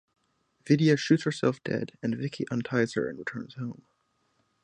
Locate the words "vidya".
0.65-0.97